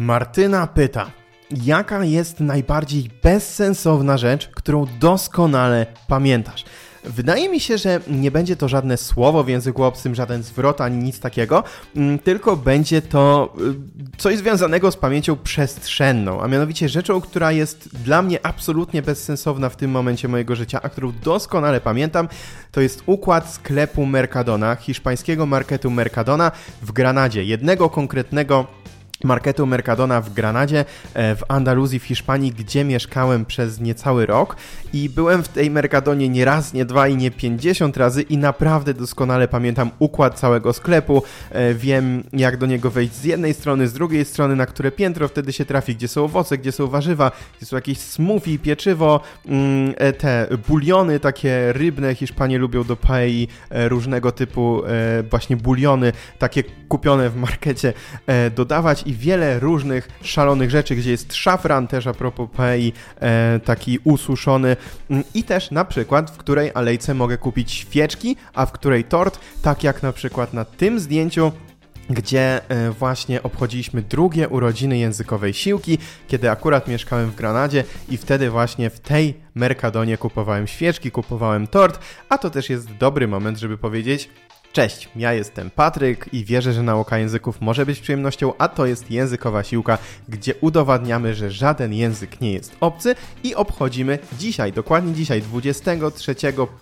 [0.00, 1.10] Martyna pyta,
[1.50, 6.64] jaka jest najbardziej bezsensowna rzecz, którą doskonale pamiętasz?
[7.04, 10.96] Wydaje mi się, że nie będzie to żadne słowo w języku obcym, żaden zwrot ani
[10.96, 11.64] nic takiego,
[11.96, 13.54] mm, tylko będzie to
[14.14, 19.68] y, coś związanego z pamięcią przestrzenną, a mianowicie rzeczą, która jest dla mnie absolutnie bezsensowna
[19.68, 22.28] w tym momencie mojego życia, a którą doskonale pamiętam,
[22.72, 28.79] to jest układ sklepu Mercadona, hiszpańskiego marketu Mercadona w Granadzie, jednego konkretnego
[29.24, 30.84] marketu Mercadona w Granadzie,
[31.14, 34.56] e, w Andaluzji, w Hiszpanii, gdzie mieszkałem przez niecały rok.
[34.92, 38.94] I byłem w tej Mercadonie nie raz, nie dwa i nie pięćdziesiąt razy i naprawdę
[38.94, 43.92] doskonale pamiętam układ całego sklepu, e, wiem jak do niego wejść z jednej strony, z
[43.92, 47.66] drugiej strony, na które piętro wtedy się trafi, gdzie są owoce, gdzie są warzywa, gdzie
[47.66, 54.32] są jakieś smoothie, pieczywo, mm, e, te buliony takie rybne, Hiszpanie lubią do paei różnego
[54.32, 54.82] typu
[55.30, 57.92] właśnie buliony, takie kupione w markecie
[58.56, 63.98] dodawać i wiele różnych szalonych rzeczy, gdzie jest szafran też a propos pei, e, taki
[64.04, 64.76] ususzony.
[65.10, 69.38] Mm, i też na przykład w której alejce mogę kupić świeczki, a w której tort,
[69.62, 71.52] tak jak na przykład na tym zdjęciu
[72.10, 75.98] gdzie e, właśnie obchodziliśmy drugie urodziny językowej siłki,
[76.28, 82.00] kiedy akurat mieszkałem w Granadzie i wtedy właśnie w tej Mercadonie kupowałem świeczki, kupowałem tort,
[82.28, 84.30] a to też jest dobry moment, żeby powiedzieć
[84.72, 89.10] Cześć, ja jestem Patryk i wierzę, że nauka języków może być przyjemnością, a to jest
[89.10, 95.42] językowa siłka, gdzie udowadniamy, że żaden język nie jest obcy i obchodzimy dzisiaj, dokładnie dzisiaj,
[95.42, 96.34] 23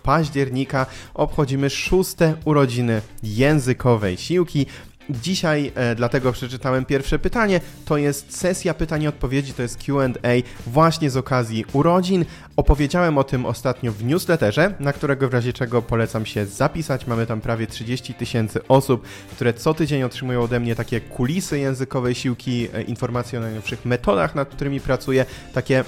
[0.03, 4.65] października, obchodzimy szóste urodziny językowej siłki.
[5.09, 7.61] Dzisiaj e, dlatego przeczytałem pierwsze pytanie.
[7.85, 10.29] To jest sesja pytań i odpowiedzi, to jest QA
[10.67, 12.25] właśnie z okazji urodzin.
[12.55, 17.07] Opowiedziałem o tym ostatnio w newsletterze, na którego w razie czego polecam się zapisać.
[17.07, 22.15] Mamy tam prawie 30 tysięcy osób, które co tydzień otrzymują ode mnie takie kulisy językowej
[22.15, 25.83] siłki, e, informacje o najnowszych metodach, nad którymi pracuję, takie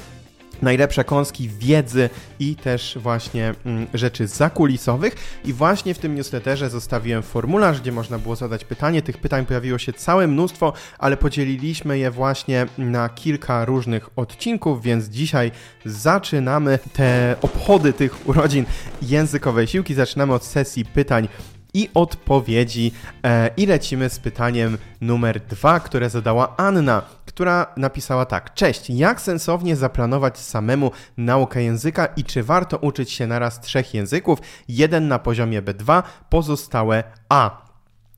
[0.61, 2.09] najlepsze kąski wiedzy
[2.39, 5.15] i też właśnie mm, rzeczy zakulisowych.
[5.45, 9.01] I właśnie w tym newsletterze zostawiłem formularz, gdzie można było zadać pytanie.
[9.01, 15.05] Tych pytań pojawiło się całe mnóstwo, ale podzieliliśmy je właśnie na kilka różnych odcinków, więc
[15.05, 15.51] dzisiaj
[15.85, 18.65] zaczynamy te obchody tych urodzin
[19.01, 19.93] językowej siłki.
[19.93, 21.27] Zaczynamy od sesji pytań
[21.73, 22.91] i odpowiedzi
[23.23, 29.21] e, i lecimy z pytaniem numer dwa, które zadała Anna, która napisała tak: Cześć, jak
[29.21, 35.19] sensownie zaplanować samemu naukę języka i czy warto uczyć się naraz trzech języków, jeden na
[35.19, 37.71] poziomie B2, pozostałe A?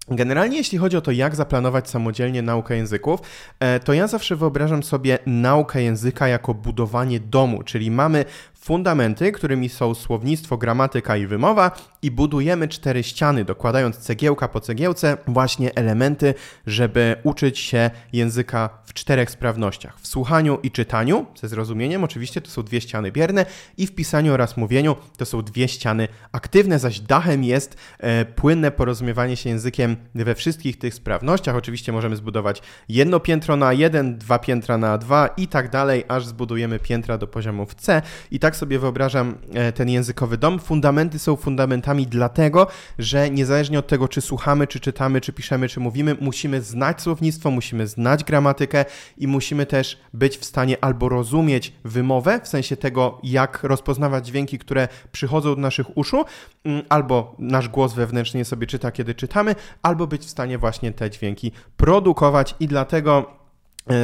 [0.08, 3.20] Generalnie, jeśli chodzi o to, jak zaplanować samodzielnie naukę języków,
[3.60, 8.26] e, to ja zawsze wyobrażam sobie naukę języka jako budowanie domu, czyli mamy
[8.64, 15.18] fundamenty, którymi są słownictwo, gramatyka i wymowa i budujemy cztery ściany, dokładając cegiełka po cegiełce
[15.28, 16.34] właśnie elementy,
[16.68, 20.00] żeby uczyć się języka w czterech sprawnościach.
[20.00, 23.46] W słuchaniu i czytaniu, ze zrozumieniem oczywiście to są dwie ściany bierne
[23.78, 28.72] i w pisaniu oraz mówieniu to są dwie ściany aktywne, zaś dachem jest e, płynne
[28.72, 31.56] porozumiewanie się językiem we wszystkich tych sprawnościach.
[31.56, 36.26] Oczywiście możemy zbudować jedno piętro na jeden, dwa piętra na dwa i tak dalej, aż
[36.26, 38.02] zbudujemy piętra do poziomów C
[38.32, 40.60] i tak tak sobie wyobrażam e, ten językowy dom.
[40.60, 42.68] Fundamenty są fundamentami dlatego,
[43.00, 47.52] że niezależnie od tego, czy słuchamy, czy czytamy, czy piszemy, czy mówimy, musimy znać słownictwo,
[47.52, 48.86] musimy znać gramatykę
[49.18, 54.60] i musimy też być w stanie albo rozumieć wymowę, w sensie tego, jak rozpoznawać dźwięki,
[54.60, 56.26] które przychodzą do naszych uszu,
[56.64, 61.10] mm, albo nasz głos wewnętrznie sobie czyta, kiedy czytamy, albo być w stanie właśnie te
[61.10, 63.43] dźwięki produkować i dlatego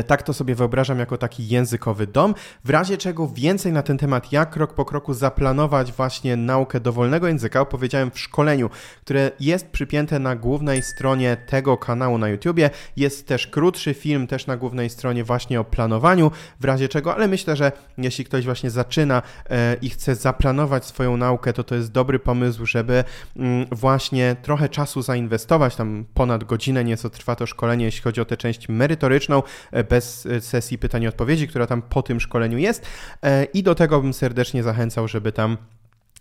[0.08, 2.36] tak to sobie wyobrażam jako taki językowy dom.
[2.66, 7.28] W razie czego więcej na ten temat, jak krok po kroku zaplanować właśnie naukę dowolnego
[7.28, 8.70] języka, opowiedziałem w szkoleniu,
[9.02, 12.70] które jest przypięte na głównej stronie tego kanału na YouTubie.
[12.98, 17.28] Jest też krótszy film, też na głównej stronie właśnie o planowaniu, w razie czego, ale
[17.28, 21.92] myślę, że jeśli ktoś właśnie zaczyna e, i chce zaplanować swoją naukę, to to jest
[21.92, 23.04] dobry pomysł, żeby
[23.36, 28.26] mm, właśnie trochę czasu zainwestować, tam ponad godzinę nieco trwa to szkolenie, jeśli chodzi o
[28.26, 32.58] tę część merytoryczną, E, bez e, sesji pytań i odpowiedzi, która tam po tym szkoleniu
[32.58, 32.86] jest.
[33.24, 35.58] E, I do tego bym serdecznie zachęcał, żeby tam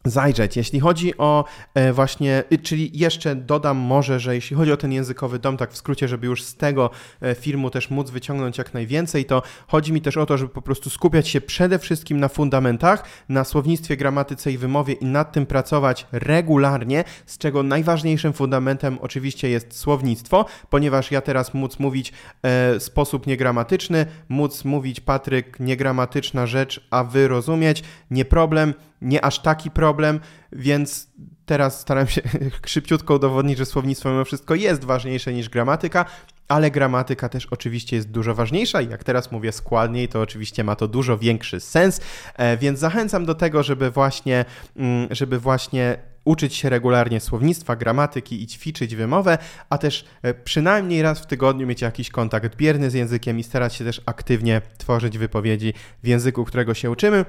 [0.05, 0.57] zajrzeć.
[0.57, 4.93] Jeśli chodzi o e, właśnie, y, czyli jeszcze dodam może, że jeśli chodzi o ten
[4.93, 6.91] językowy dom, tak w skrócie, żeby już z tego
[7.21, 10.63] e, filmu też móc wyciągnąć jak najwięcej, to chodzi mi też o to, żeby po
[10.63, 15.47] prostu skupiać się przede wszystkim na fundamentach, na słownictwie, gramatyce i wymowie i nad tym
[15.47, 22.13] pracować regularnie, z czego najważniejszym fundamentem oczywiście jest słownictwo, ponieważ ja teraz móc mówić
[22.43, 29.39] e, sposób niegramatyczny, móc mówić Patryk niegramatyczna rzecz, a wy rozumieć, nie problem, nie aż
[29.39, 30.21] taki problem,
[30.53, 31.09] więc
[31.47, 32.23] teraz staram się
[32.67, 36.05] szybciutko udowodnić, że słownictwo mimo wszystko jest ważniejsze niż gramatyka,
[36.49, 40.77] ale gramatyka też oczywiście jest dużo ważniejsza i jak teraz mówię składniej, to oczywiście ma
[40.77, 42.01] to dużo większy sens,
[42.37, 44.45] e, więc zachęcam do tego, żeby właśnie,
[44.77, 49.39] mm, żeby właśnie uczyć się regularnie słownictwa, gramatyki i ćwiczyć wymowę,
[49.71, 53.75] a też e, przynajmniej raz w tygodniu mieć jakiś kontakt bierny z językiem i starać
[53.75, 57.25] się też aktywnie tworzyć wypowiedzi w języku, którego się uczymy.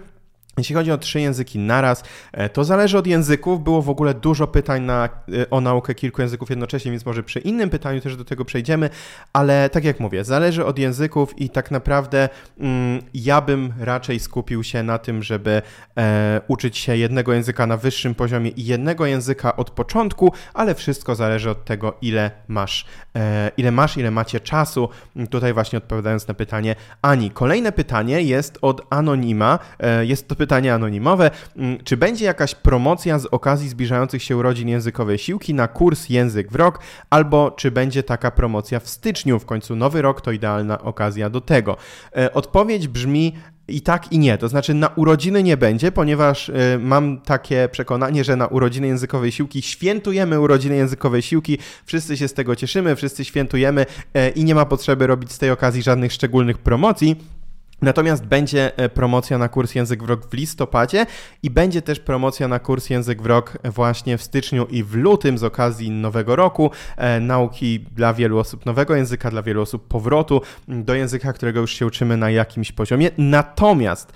[0.60, 3.64] Jeśli chodzi o trzy języki naraz, e, to zależy od języków.
[3.64, 5.10] Było w ogóle dużo pytań na,
[5.42, 8.90] e, o naukę kilku języków jednocześnie, więc może przy innym pytaniu też do tego przejdziemy,
[9.34, 12.30] ale tak jak mówię, zależy od języków i tak naprawdę
[12.60, 15.62] mm, ja bym raczej skupił się na tym, żeby
[15.98, 21.16] e, uczyć się jednego języka na wyższym poziomie i jednego języka od początku, ale wszystko
[21.16, 22.86] zależy od tego, ile masz,
[23.16, 24.90] e, ile masz, ile macie czasu.
[25.30, 27.32] Tutaj właśnie odpowiadając na pytanie Ani.
[27.32, 29.60] Kolejne pytanie jest od Anonima.
[29.80, 31.32] E, jest to pytanie anonimowe.
[31.58, 36.52] Mm, czy będzie jakaś promocja z okazji zbliżających się urodzin językowej siłki na kurs Język
[36.52, 36.80] w Rok,
[37.10, 39.40] albo czy będzie taka promocja w styczniu?
[39.40, 41.78] W końcu nowy rok to idealna okazja do tego.
[42.16, 43.34] E, odpowiedź brzmi
[43.70, 44.38] i tak, i nie.
[44.38, 49.32] To znaczy, na urodziny nie będzie, ponieważ y, mam takie przekonanie, że na urodziny językowej
[49.32, 54.56] siłki świętujemy urodziny językowej siłki, wszyscy się z tego cieszymy, wszyscy świętujemy y, i nie
[54.56, 57.39] ma potrzeby robić z tej okazji żadnych szczególnych promocji.
[57.82, 61.06] Natomiast będzie e, promocja na kurs Język w Rok w listopadzie
[61.44, 65.38] i będzie też promocja na kurs Język w Rok właśnie w styczniu i w lutym
[65.38, 66.72] z okazji Nowego Roku.
[66.98, 71.74] E, nauki dla wielu osób nowego języka, dla wielu osób powrotu do języka, którego już
[71.74, 73.12] się uczymy na jakimś poziomie.
[73.18, 74.14] Natomiast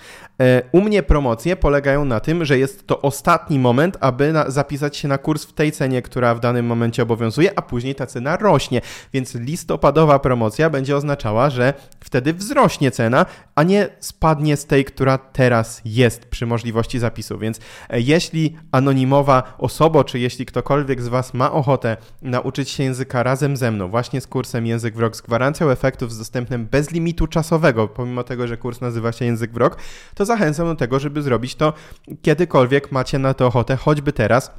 [0.72, 5.18] u mnie promocje polegają na tym, że jest to ostatni moment, aby zapisać się na
[5.18, 8.80] kurs w tej cenie, która w danym momencie obowiązuje, a później ta cena rośnie.
[9.12, 15.18] Więc listopadowa promocja będzie oznaczała, że wtedy wzrośnie cena a nie spadnie z tej, która
[15.18, 17.38] teraz jest przy możliwości zapisu.
[17.38, 23.22] Więc e, jeśli anonimowa osoba, czy jeśli ktokolwiek z Was ma ochotę nauczyć się języka
[23.22, 26.90] razem ze mną, właśnie z kursem Język w Rok z gwarancją efektów z dostępem bez
[26.90, 29.76] limitu czasowego, pomimo tego, że kurs nazywa się Język w Rok,
[30.14, 31.72] to zachęcam do tego, żeby zrobić to
[32.22, 34.50] kiedykolwiek macie na to ochotę, choćby teraz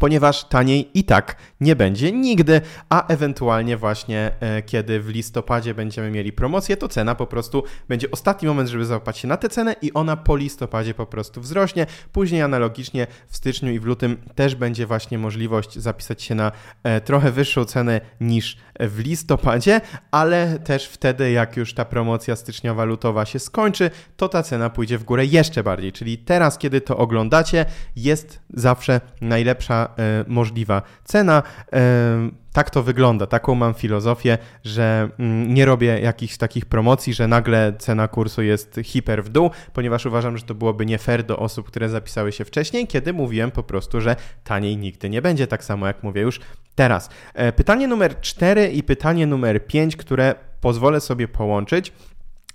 [0.00, 6.10] ponieważ taniej i tak nie będzie nigdy, a ewentualnie właśnie e, kiedy w listopadzie będziemy
[6.10, 9.76] mieli promocję, to cena po prostu będzie ostatni moment, żeby załapać się na tę cenę
[9.82, 11.86] i ona po listopadzie po prostu wzrośnie.
[12.12, 16.52] Później analogicznie w styczniu i w lutym też będzie właśnie możliwość zapisać się na
[16.82, 19.80] e, trochę wyższą cenę niż w listopadzie,
[20.10, 24.98] ale też wtedy jak już ta promocja styczniowa lutowa się skończy, to ta cena pójdzie
[24.98, 27.66] w górę jeszcze bardziej, czyli teraz kiedy to oglądacie
[27.96, 31.42] jest zawsze najlepsza E, możliwa cena.
[31.72, 37.28] E, tak to wygląda, taką mam filozofię, że mm, nie robię jakichś takich promocji, że
[37.28, 41.38] nagle cena kursu jest hiper w dół, ponieważ uważam, że to byłoby nie fair do
[41.38, 45.64] osób, które zapisały się wcześniej, kiedy mówiłem po prostu, że taniej nigdy nie będzie, tak
[45.64, 46.40] samo jak mówię już
[46.74, 47.10] teraz.
[47.34, 51.92] E, pytanie numer 4 i pytanie numer 5, które pozwolę sobie połączyć.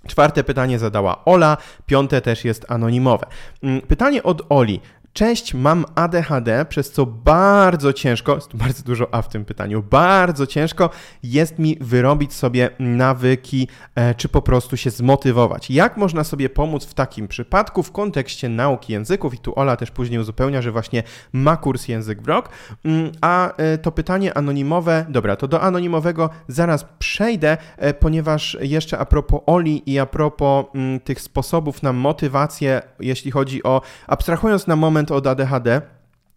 [0.06, 1.56] Czwarte pytanie zadała Ola,
[1.86, 3.26] piąte też jest anonimowe.
[3.62, 4.80] Mm, pytanie od Oli.
[5.14, 10.46] Cześć, mam ADHD, przez co bardzo ciężko, jest bardzo dużo A w tym pytaniu, bardzo
[10.46, 10.90] ciężko
[11.22, 15.70] jest mi wyrobić sobie nawyki, e, czy po prostu się zmotywować.
[15.70, 19.34] Jak można sobie pomóc w takim przypadku w kontekście nauki języków?
[19.34, 21.02] I tu Ola też później uzupełnia, że właśnie
[21.32, 22.48] ma kurs Język w Rok.
[22.84, 28.98] Mm, a e, to pytanie anonimowe, dobra, to do anonimowego zaraz przejdę, e, ponieważ jeszcze
[28.98, 34.66] a propos Oli i a propos mm, tych sposobów na motywację, jeśli chodzi o, abstrahując
[34.66, 35.82] na moment od ADHD,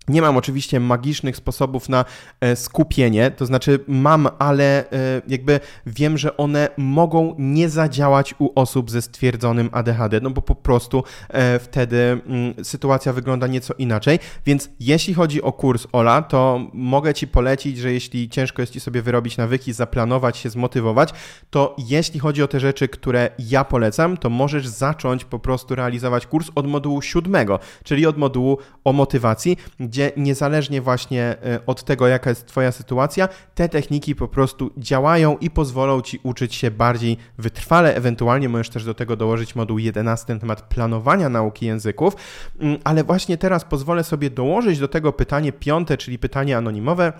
[0.07, 2.05] nie mam oczywiście magicznych sposobów na
[2.41, 8.49] e, skupienie, to znaczy mam, ale e, jakby wiem, że one mogą nie zadziałać u
[8.55, 14.19] osób ze stwierdzonym ADHD, no bo po prostu e, wtedy mm, sytuacja wygląda nieco inaczej.
[14.45, 18.79] Więc jeśli chodzi o kurs Ola, to mogę Ci polecić, że jeśli ciężko jest Ci
[18.79, 21.13] sobie wyrobić nawyki, zaplanować się, zmotywować,
[21.49, 26.27] to jeśli chodzi o te rzeczy, które ja polecam, to możesz zacząć po prostu realizować
[26.27, 32.07] kurs od modułu siódmego, czyli od modułu o motywacji, gdzie niezależnie właśnie e, od tego,
[32.07, 37.17] jaka jest Twoja sytuacja, te techniki po prostu działają i pozwolą Ci uczyć się bardziej
[37.37, 37.95] wytrwale.
[37.95, 42.13] Ewentualnie możesz też do tego dołożyć moduł 11 na temat planowania nauki języków,
[42.59, 47.13] mm, ale właśnie teraz pozwolę sobie dołożyć do tego pytanie piąte, czyli pytanie anonimowe.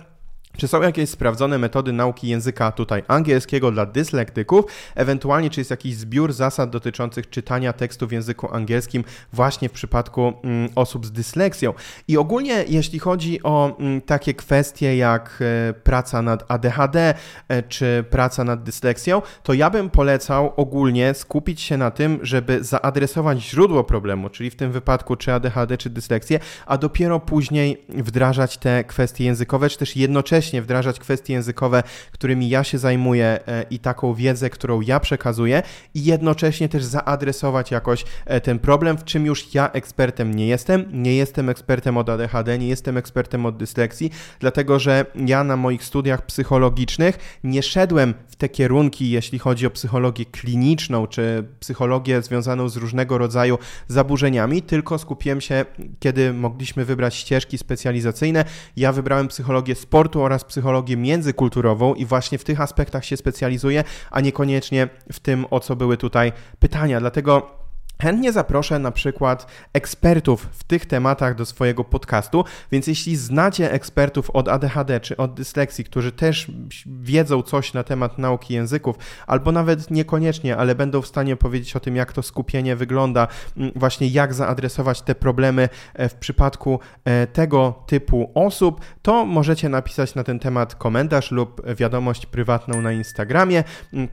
[0.56, 4.64] Czy są jakieś sprawdzone metody nauki języka tutaj angielskiego dla dyslektyków?
[4.94, 10.32] Ewentualnie, czy jest jakiś zbiór zasad dotyczących czytania tekstu w języku angielskim właśnie w przypadku
[10.42, 11.74] mm, osób z dysleksją?
[12.08, 17.14] I ogólnie, jeśli chodzi o mm, takie kwestie jak e, praca nad ADHD
[17.48, 22.64] e, czy praca nad dysleksją, to ja bym polecał ogólnie skupić się na tym, żeby
[22.64, 28.58] zaadresować źródło problemu, czyli w tym wypadku czy ADHD, czy dysleksję, a dopiero później wdrażać
[28.58, 33.64] te kwestie językowe, czy też jednocześnie jednocześnie wdrażać kwestie językowe, którymi ja się zajmuję e,
[33.70, 35.62] i taką wiedzę, którą ja przekazuję
[35.94, 40.84] i jednocześnie też zaadresować jakoś e, ten problem, w czym już ja ekspertem nie jestem.
[40.92, 45.84] Nie jestem ekspertem od ADHD, nie jestem ekspertem od dysleksji, dlatego że ja na moich
[45.84, 52.68] studiach psychologicznych nie szedłem w te kierunki, jeśli chodzi o psychologię kliniczną czy psychologię związaną
[52.68, 55.64] z różnego rodzaju zaburzeniami, tylko skupiłem się,
[56.00, 58.44] kiedy mogliśmy wybrać ścieżki specjalizacyjne.
[58.76, 64.20] Ja wybrałem psychologię sportu oraz psychologię międzykulturową i właśnie w tych aspektach się specjalizuję, a
[64.20, 67.00] niekoniecznie w tym, o co były tutaj pytania.
[67.00, 67.57] Dlatego
[68.02, 74.30] Chętnie zaproszę na przykład ekspertów w tych tematach do swojego podcastu, więc jeśli znacie ekspertów
[74.30, 76.50] od ADHD czy od dysleksji, którzy też
[76.86, 81.80] wiedzą coś na temat nauki języków, albo nawet niekoniecznie, ale będą w stanie powiedzieć o
[81.80, 83.28] tym, jak to skupienie wygląda,
[83.76, 90.14] właśnie jak zaadresować te problemy e, w przypadku e, tego typu osób, to możecie napisać
[90.14, 93.64] na ten temat komentarz lub wiadomość prywatną na Instagramie.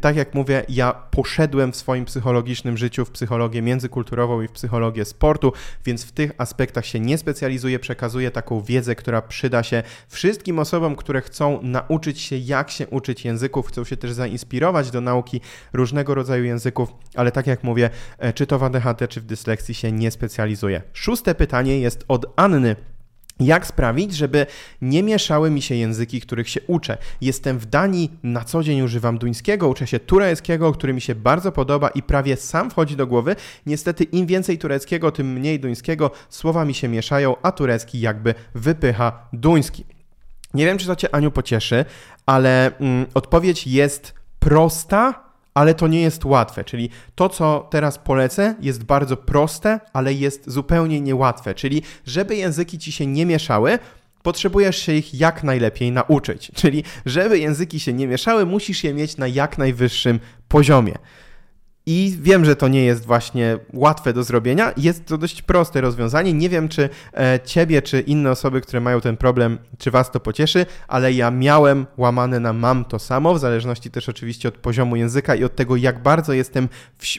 [0.02, 5.06] Tak jak mówię, ja poszedłem w swoim psychologicznym życiu w psychologię międzykulturową i w psychologię
[5.06, 5.54] sportu,
[5.86, 10.96] więc w tych aspektach się nie specjalizuję, przekazuję taką wiedzę, która przyda się wszystkim osobom,
[10.96, 15.42] które chcą nauczyć się, jak się uczyć języków, chcą się też zainspirować do nauki
[15.74, 19.74] różnego rodzaju języków, ale tak jak mówię, e, czy to w ADHD, czy w dysleksji
[19.76, 20.82] się nie specjalizuję.
[20.94, 22.76] Szóste pytanie jest od Anny.
[23.40, 24.46] Jak sprawić, żeby
[24.82, 26.98] nie mieszały mi się języki, których się uczę?
[27.22, 31.52] Jestem w Danii, na co dzień używam duńskiego, uczę się tureckiego, który mi się bardzo
[31.52, 33.36] podoba i prawie sam wchodzi do głowy.
[33.66, 39.28] Niestety im więcej tureckiego, tym mniej duńskiego, słowa mi się mieszają, a turecki jakby wypycha
[39.34, 39.86] duński.
[40.54, 41.86] Nie wiem, czy to Cię, Aniu, pocieszy,
[42.26, 45.25] ale mm, odpowiedź jest prosta,
[45.56, 46.64] ale to nie jest łatwe.
[46.64, 51.56] Czyli to, co teraz polecę, jest bardzo proste, ale jest zupełnie niełatwe.
[51.56, 53.80] Czyli, żeby języki ci się nie mieszały,
[54.24, 56.52] potrzebujesz się ich jak najlepiej nauczyć.
[56.56, 60.96] Czyli, żeby języki się nie mieszały, musisz je mieć na jak najwyższym poziomie.
[61.88, 64.74] I wiem, że to nie jest właśnie łatwe do zrobienia.
[64.78, 66.34] Jest to dość proste rozwiązanie.
[66.34, 70.20] Nie wiem, czy e, ciebie, czy inne osoby, które mają ten problem, czy was to
[70.20, 74.96] pocieszy, ale ja miałem łamane na mam to samo, w zależności też oczywiście od poziomu
[74.96, 76.70] języka i od tego, jak bardzo jestem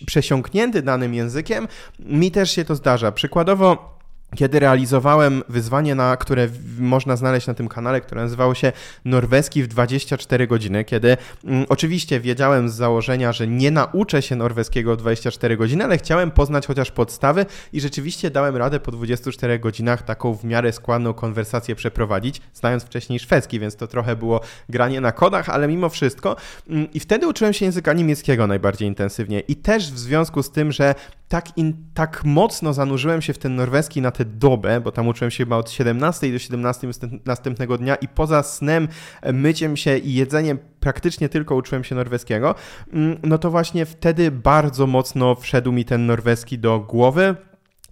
[0.06, 1.68] przesiąknięty danym językiem.
[1.98, 3.12] Mi też się to zdarza.
[3.12, 3.95] Przykładowo,
[4.34, 8.72] kiedy realizowałem wyzwanie, na które można znaleźć na tym kanale, które nazywało się
[9.04, 14.94] Norweski w 24 godziny, kiedy mm, oczywiście wiedziałem z założenia, że nie nauczę się norweskiego
[14.94, 20.02] w 24 godziny, ale chciałem poznać chociaż podstawy i rzeczywiście dałem radę po 24 godzinach
[20.02, 25.12] taką w miarę składną konwersację przeprowadzić, znając wcześniej szwedzki, więc to trochę było granie na
[25.12, 26.36] kodach, ale mimo wszystko.
[26.68, 30.72] Mm, I wtedy uczyłem się języka niemieckiego najbardziej intensywnie i też w związku z tym,
[30.72, 30.94] że
[31.28, 35.30] tak, in, tak mocno zanurzyłem się w ten norweski na tę dobę, bo tam uczyłem
[35.30, 36.88] się chyba od 17 do 17
[37.24, 38.88] następnego dnia i poza snem,
[39.22, 42.54] e, myciem się i jedzeniem praktycznie tylko uczyłem się norweskiego,
[42.92, 47.36] mm, no to właśnie wtedy bardzo mocno wszedł mi ten norweski do głowy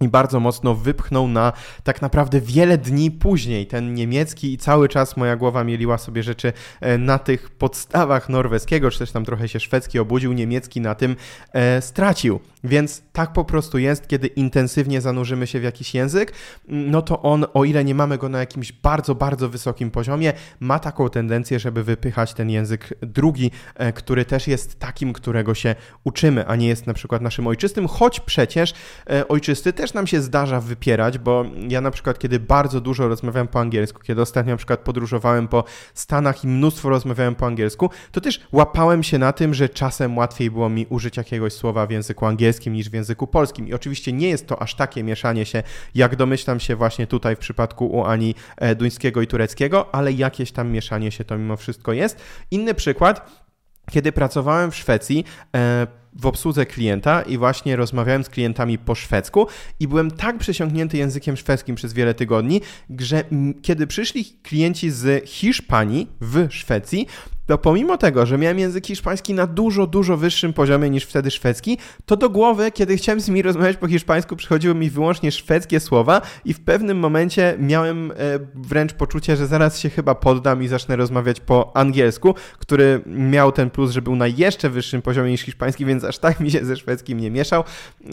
[0.01, 5.17] i bardzo mocno wypchnął na tak naprawdę wiele dni później ten niemiecki i cały czas
[5.17, 9.59] moja głowa mieliła sobie rzeczy e, na tych podstawach norweskiego, czy też tam trochę się
[9.59, 11.15] szwedzki obudził, niemiecki na tym
[11.53, 12.39] e, stracił.
[12.65, 16.33] Więc tak po prostu jest, kiedy intensywnie zanurzymy się w jakiś język,
[16.67, 20.79] no to on, o ile nie mamy go na jakimś bardzo, bardzo wysokim poziomie, ma
[20.79, 26.47] taką tendencję, żeby wypychać ten język drugi, e, który też jest takim, którego się uczymy,
[26.47, 28.73] a nie jest na przykład naszym ojczystym, choć przecież
[29.09, 33.47] e, ojczysty też nam się zdarza wypierać, bo ja na przykład, kiedy bardzo dużo rozmawiałem
[33.47, 38.21] po angielsku, kiedy ostatnio na przykład podróżowałem po Stanach i mnóstwo rozmawiałem po angielsku, to
[38.21, 42.25] też łapałem się na tym, że czasem łatwiej było mi użyć jakiegoś słowa w języku
[42.25, 43.67] angielskim, niż w języku polskim.
[43.67, 45.63] I oczywiście nie jest to aż takie mieszanie się,
[45.95, 50.51] jak domyślam się właśnie tutaj w przypadku u Ani e, duńskiego i tureckiego, ale jakieś
[50.51, 52.21] tam mieszanie się to mimo wszystko jest.
[52.51, 53.45] Inny przykład,
[53.91, 55.87] kiedy pracowałem w Szwecji, e,
[56.19, 59.47] w obsłudze klienta i właśnie rozmawiałem z klientami po szwedzku
[59.79, 62.61] i byłem tak przesiąknięty językiem szwedzkim przez wiele tygodni,
[62.99, 63.23] że
[63.61, 67.07] kiedy przyszli klienci z Hiszpanii w Szwecji,
[67.45, 71.77] to pomimo tego, że miałem język hiszpański na dużo, dużo wyższym poziomie niż wtedy szwedzki,
[72.05, 76.21] to do głowy, kiedy chciałem z nimi rozmawiać po hiszpańsku, przychodziły mi wyłącznie szwedzkie słowa
[76.45, 78.15] i w pewnym momencie miałem e,
[78.55, 83.69] wręcz poczucie, że zaraz się chyba poddam i zacznę rozmawiać po angielsku, który miał ten
[83.69, 86.77] plus, że był na jeszcze wyższym poziomie niż hiszpański, więc aż tak mi się ze
[86.77, 87.63] szwedzkim nie mieszał,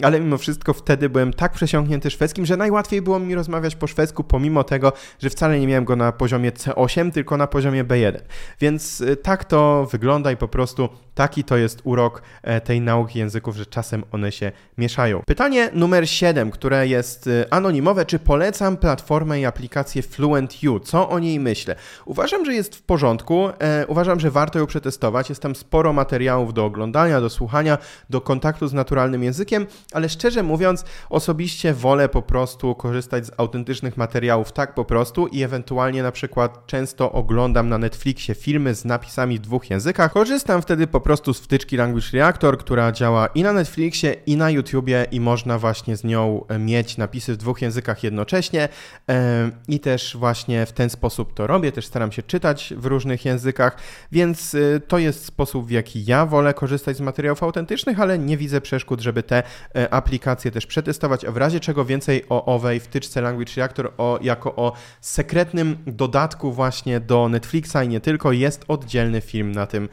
[0.01, 4.23] ale mimo wszystko wtedy byłem tak przesiąknięty szwedzkim, że najłatwiej było mi rozmawiać po szwedzku,
[4.23, 8.19] pomimo tego, że wcale nie miałem go na poziomie C8, tylko na poziomie B1.
[8.59, 13.19] Więc e, tak to wygląda i po prostu taki to jest urok e, tej nauki
[13.19, 15.21] języków, że czasem one się mieszają.
[15.25, 18.05] Pytanie numer 7, które jest e, anonimowe.
[18.05, 20.79] Czy polecam platformę i aplikację FluentU?
[20.79, 21.75] Co o niej myślę?
[22.05, 23.49] Uważam, że jest w porządku.
[23.59, 25.29] E, uważam, że warto ją przetestować.
[25.29, 27.77] Jest tam sporo materiałów do oglądania, do słuchania,
[28.09, 33.97] do kontaktu z naturalnym językiem, ale szczerze mówiąc, osobiście wolę po prostu korzystać z autentycznych
[33.97, 39.37] materiałów tak po prostu i ewentualnie na przykład często oglądam na Netflixie filmy z napisami
[39.37, 40.13] w dwóch językach.
[40.13, 44.49] Korzystam wtedy po prostu z wtyczki Language Reactor, która działa i na Netflixie, i na
[44.49, 48.69] YouTubie i można właśnie z nią e, mieć napisy w dwóch językach jednocześnie
[49.09, 53.25] e, i też właśnie w ten sposób to robię, też staram się czytać w różnych
[53.25, 53.77] językach,
[54.11, 58.37] więc e, to jest sposób, w jaki ja wolę korzystać z materiałów autentycznych, ale nie
[58.37, 59.43] widzę przeszkód, żeby te
[59.91, 64.55] aplikacje też przetestować, a w razie czego więcej o owej wtyczce Language Reactor o, jako
[64.55, 68.65] o sekretnym dodatku właśnie do Netflixa i nie tylko, jest
[69.03, 69.89] oddzielny film na tym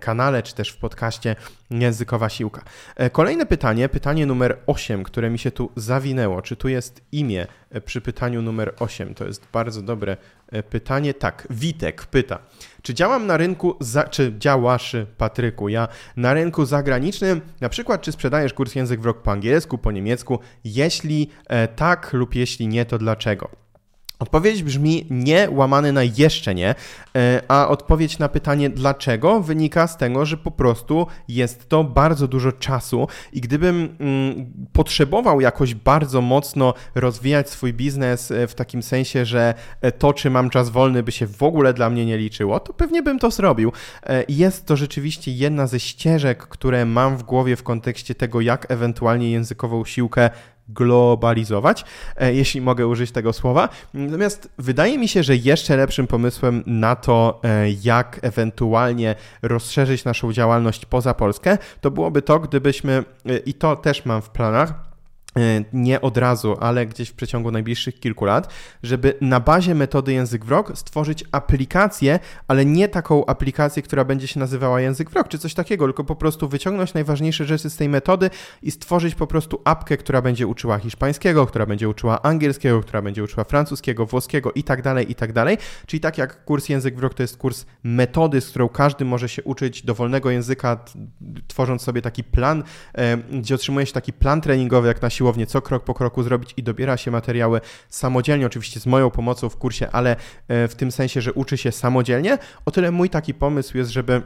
[0.00, 1.36] kanale, czy też w podcaście
[1.70, 2.62] Językowa Siłka.
[2.96, 6.42] E, kolejne pytanie, pytanie numer 8, które mi się tu zawinęło.
[6.42, 9.14] Czy tu jest imię e, przy pytaniu numer 8?
[9.14, 10.16] To jest bardzo dobre
[10.52, 11.14] e, pytanie.
[11.14, 12.38] Tak, Witek pyta.
[12.82, 18.12] Czy działam na rynku, za, czy działasz, Patryku, ja na rynku zagranicznym, na przykład czy
[18.12, 20.38] sprzedajesz kurs język w rok po angielsku, po niemiecku?
[20.64, 21.30] Jeśli
[21.76, 23.63] tak lub jeśli nie, to dlaczego?
[24.18, 26.74] Odpowiedź brzmi nie, łamany na jeszcze nie,
[27.16, 32.28] e, a odpowiedź na pytanie dlaczego wynika z tego, że po prostu jest to bardzo
[32.28, 38.82] dużo czasu i gdybym mm, potrzebował jakoś bardzo mocno rozwijać swój biznes e, w takim
[38.82, 42.18] sensie, że e, to, czy mam czas wolny, by się w ogóle dla mnie nie
[42.18, 43.72] liczyło, to pewnie bym to zrobił.
[44.28, 49.30] Jest to rzeczywiście jedna ze ścieżek, które mam w głowie w kontekście tego, jak ewentualnie
[49.30, 50.30] językową siłkę
[50.68, 51.84] globalizować,
[52.16, 53.68] e, jeśli mogę użyć tego słowa.
[53.94, 60.32] Natomiast wydaje mi się, że jeszcze lepszym pomysłem na to, e, jak ewentualnie rozszerzyć naszą
[60.32, 64.74] działalność poza Polskę, to byłoby to, gdybyśmy, e, i to też mam w planach,
[65.72, 70.44] nie od razu, ale gdzieś w przeciągu najbliższych kilku lat, żeby na bazie metody Język
[70.44, 75.54] Wrok stworzyć aplikację, ale nie taką aplikację, która będzie się nazywała Język Wrok czy coś
[75.54, 78.30] takiego, tylko po prostu wyciągnąć najważniejsze rzeczy z tej metody
[78.62, 83.24] i stworzyć po prostu apkę, która będzie uczyła hiszpańskiego, która będzie uczyła angielskiego, która będzie
[83.24, 85.58] uczyła francuskiego, włoskiego i tak dalej, i tak dalej.
[85.86, 89.42] Czyli tak jak kurs Język Wrok to jest kurs metody, z którą każdy może się
[89.42, 90.84] uczyć dowolnego języka,
[91.46, 92.62] tworząc sobie taki plan,
[92.94, 96.22] e, gdzie otrzymuje się taki plan treningowy, jak na siłę siłownię, co krok po kroku
[96.22, 100.16] zrobić i dobiera się materiały samodzielnie, oczywiście z moją pomocą w kursie, ale
[100.48, 102.38] e, w tym sensie, że uczy się samodzielnie.
[102.64, 104.22] O tyle mój taki pomysł jest, żeby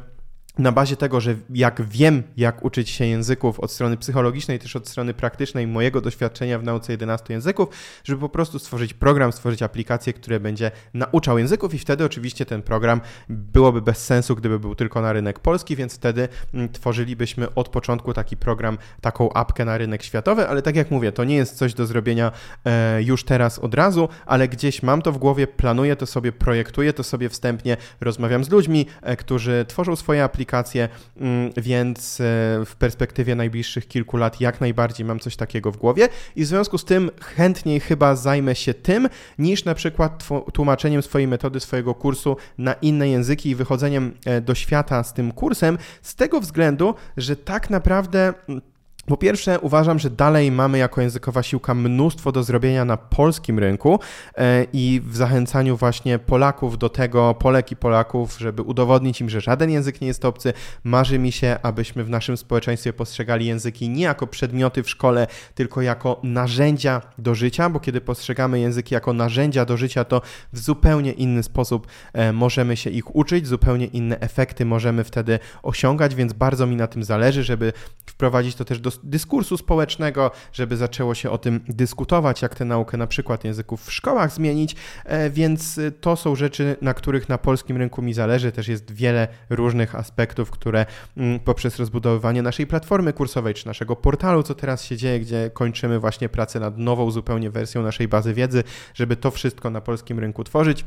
[0.59, 4.89] na bazie tego, że jak wiem, jak uczyć się języków od strony psychologicznej, też od
[4.89, 7.69] strony praktycznej, mojego doświadczenia w nauce 11 języków,
[8.05, 12.63] żeby po prostu stworzyć program, stworzyć aplikację, które będzie nauczał języków i wtedy oczywiście ten
[12.63, 17.69] program byłoby bez sensu, gdyby był tylko na rynek polski, więc wtedy mm, tworzylibyśmy od
[17.69, 21.57] początku taki program, taką apkę na rynek światowy, ale tak jak mówię, to nie jest
[21.57, 22.33] coś do zrobienia
[22.65, 26.93] e, już teraz od razu, ale gdzieś mam to w głowie, planuję to sobie, projektuję
[26.93, 30.89] to sobie wstępnie, rozmawiam z ludźmi, e, którzy tworzą swoje aplikacje, aplikacje,
[31.21, 32.25] mm, więc e,
[32.67, 36.79] w perspektywie najbliższych kilku lat jak najbardziej mam coś takiego w głowie i w związku
[36.79, 39.09] z tym chętniej chyba zajmę się tym,
[39.39, 44.55] niż na przykład tłumaczeniem swojej metody, swojego kursu na inne języki i wychodzeniem e, do
[44.55, 48.63] świata z tym kursem, z tego względu, że tak naprawdę mm,
[49.09, 54.01] po pierwsze, uważam, że dalej mamy jako językowa siłka mnóstwo do zrobienia na polskim rynku
[54.37, 59.41] e, i w zachęcaniu właśnie Polaków do tego, Polek i Polaków, żeby udowodnić im, że
[59.41, 60.53] żaden język nie jest obcy.
[60.85, 65.83] Marzy mi się, abyśmy w naszym społeczeństwie postrzegali języki nie jako przedmioty w szkole, tylko
[65.83, 71.13] jako narzędzia do życia, bo kiedy postrzegamy języki jako narzędzia do życia, to w zupełnie
[71.13, 76.67] inny sposób e, możemy się ich uczyć, zupełnie inne efekty możemy wtedy osiągać, więc bardzo
[76.67, 77.73] mi na tym zależy, żeby
[78.07, 82.97] wprowadzić to też do dyskursu społecznego, żeby zaczęło się o tym dyskutować, jak tę naukę
[82.97, 87.39] na przykład języków w szkołach zmienić, e, więc e, to są rzeczy, na których na
[87.39, 88.53] polskim rynku mi zależy.
[88.53, 94.43] Też jest wiele różnych aspektów, które mm, poprzez rozbudowywanie naszej platformy kursowej czy naszego portalu,
[94.43, 98.65] co teraz się dzieje, gdzie kończymy właśnie pracę nad nową zupełnie wersją naszej bazy wiedzy,
[98.95, 100.85] żeby to wszystko na polskim rynku tworzyć.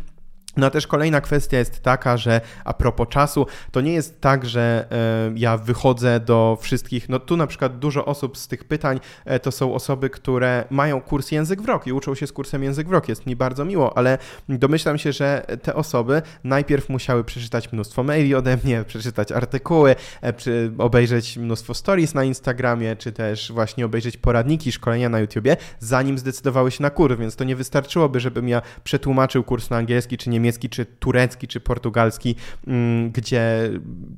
[0.58, 4.46] No a też kolejna kwestia jest taka, że a propos czasu, to nie jest tak,
[4.46, 9.00] że e, ja wychodzę do wszystkich, no tu na przykład dużo osób z tych pytań
[9.26, 12.64] e, to są osoby, które mają kurs język w rok i uczą się z kursem
[12.64, 14.18] język w rok, jest mi bardzo miło, ale
[14.50, 20.34] domyślam się, że te osoby najpierw musiały przeczytać mnóstwo maili ode mnie, przeczytać artykuły, e,
[20.78, 26.72] obejrzeć mnóstwo stories na Instagramie, czy też właśnie obejrzeć poradniki, szkolenia na YouTubie, zanim zdecydowały
[26.72, 30.41] się na kurs, więc to nie wystarczyłoby, żebym ja przetłumaczył kurs na angielski czy nie
[30.42, 32.36] niemiecki, czy turecki, czy portugalski,
[32.68, 33.70] mm, gdzie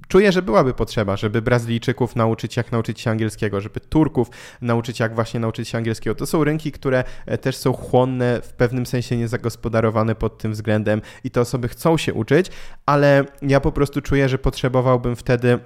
[0.08, 4.28] czuję, że byłaby potrzeba, żeby Brazylijczyków nauczyć, jak nauczyć się angielskiego, żeby Turków
[4.62, 6.16] nauczyć, jak właśnie nauczyć się angielskiego.
[6.16, 11.02] To są rynki, które e, też są chłonne, w pewnym sensie niezagospodarowane pod tym względem
[11.24, 12.52] i te osoby chcą się uczyć,
[12.86, 15.60] ale ja po prostu czuję, że potrzebowałbym wtedy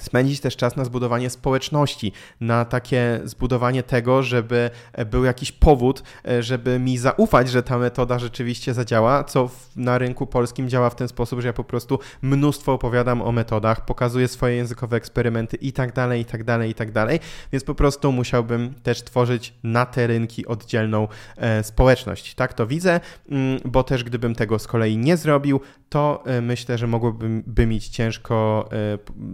[0.00, 4.70] spędzić też czas na zbudowanie społeczności, na takie zbudowanie tego, żeby
[5.06, 10.26] był jakiś powód, e, żeby mi zaufać, że ta metoda rzeczywiście zadziała, co na rynku
[10.26, 14.56] polskim działa w ten sposób, że ja po prostu mnóstwo opowiadam o metodach, pokazuję swoje
[14.56, 17.20] językowe eksperymenty i tak dalej, i tak dalej, i tak dalej,
[17.52, 22.34] więc po prostu musiałbym też tworzyć na te rynki oddzielną e, społeczność.
[22.34, 26.78] Tak to widzę, mm, bo też gdybym tego z kolei nie zrobił, to e, myślę,
[26.78, 28.68] że mogłoby by mieć ciężko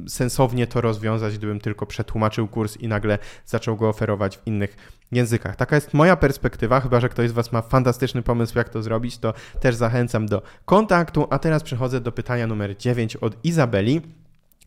[0.08, 4.76] sensownie sensownie to rozwiązać, gdybym tylko przetłumaczył kurs i nagle zaczął go oferować w innych
[5.12, 5.56] językach.
[5.56, 9.18] Taka jest moja perspektywa, chyba że ktoś z Was ma fantastyczny pomysł, jak to zrobić,
[9.18, 11.26] to też zachęcam do kontaktu.
[11.30, 14.00] A teraz przechodzę do pytania numer 9 od Izabeli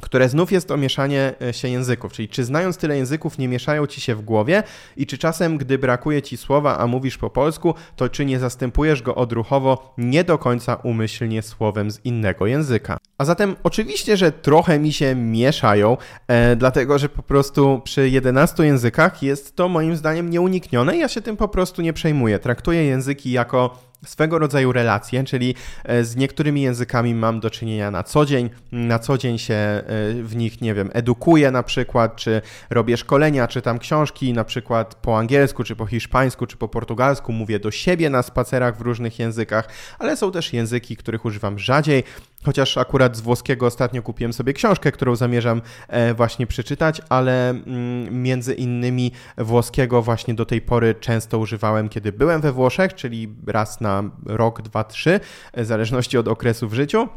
[0.01, 3.87] które znów jest to mieszanie e, się języków, czyli czy znając tyle języków nie mieszają
[3.87, 4.63] ci się w głowie
[4.97, 9.01] i czy czasem, gdy brakuje ci słowa, a mówisz po polsku, to czy nie zastępujesz
[9.01, 12.97] go odruchowo nie do końca umyślnie słowem z innego języka.
[13.17, 18.63] A zatem oczywiście, że trochę mi się mieszają, e, dlatego że po prostu przy 11
[18.63, 22.39] językach jest to moim zdaniem nieuniknione ja się tym po prostu nie przejmuję.
[22.39, 28.03] Traktuję języki jako swego rodzaju relacje, czyli e, z niektórymi językami mam do czynienia na
[28.03, 28.49] co dzień.
[28.71, 29.83] Na co dzień się e,
[30.23, 35.17] w nich, nie wiem, edukuję na przykład, czy robię szkolenia, czytam książki na przykład po
[35.17, 39.67] angielsku, czy po hiszpańsku, czy po portugalsku, mówię do siebie na spacerach w różnych językach,
[39.99, 42.03] ale są też języki, których używam rzadziej,
[42.45, 48.23] Chociaż akurat z włoskiego ostatnio kupiłem sobie książkę, którą zamierzam e, właśnie przeczytać, ale mm,
[48.23, 53.81] między innymi włoskiego właśnie do tej pory często używałem, kiedy byłem we Włoszech, czyli raz
[53.81, 55.19] na rok, dwa, trzy,
[55.57, 57.07] w zależności od okresu w życiu.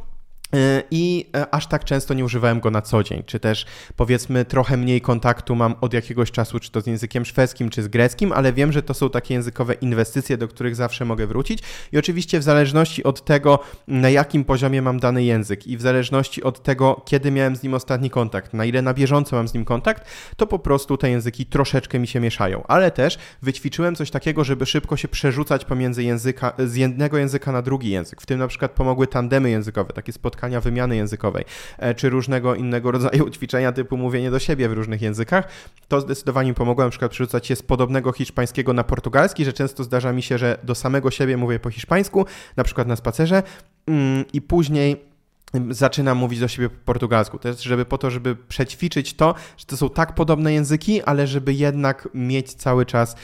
[0.54, 4.44] E, I e, aż tak często nie używałem go na co dzień, czy też powiedzmy
[4.44, 8.32] trochę mniej kontaktu mam od jakiegoś czasu, czy to z językiem szwedzkim, czy z greckim,
[8.32, 11.62] ale wiem, że to są takie językowe inwestycje, do których zawsze mogę wrócić.
[11.92, 16.42] I oczywiście w zależności od tego, na jakim poziomie mam dany język i w zależności
[16.42, 19.64] od tego, kiedy miałem z nim ostatni kontakt, na ile na bieżąco mam z nim
[19.64, 20.04] kontakt,
[20.36, 22.62] to po prostu te języki troszeczkę mi się mieszają.
[22.68, 27.62] Ale też wyćwiczyłem coś takiego, żeby szybko się przerzucać pomiędzy języka, z jednego języka na
[27.62, 28.22] drugi język.
[28.22, 31.44] W tym na przykład pomogły tandemy językowe, takie spotkania spotkania wymiany językowej,
[31.78, 35.48] e, czy różnego innego rodzaju ćwiczenia typu mówienie do siebie w różnych językach,
[35.88, 39.84] to zdecydowanie mi pomogło na przykład przerzucać się z podobnego hiszpańskiego na portugalski, że często
[39.84, 43.42] zdarza mi się, że do samego siebie mówię po hiszpańsku, na przykład na spacerze
[43.86, 45.15] mm, i później
[45.70, 47.38] zaczynam mówić do siebie po portugalsku.
[47.38, 51.26] To jest, żeby po to, żeby przećwiczyć to, że to są tak podobne języki, ale
[51.26, 53.16] żeby jednak mieć cały czas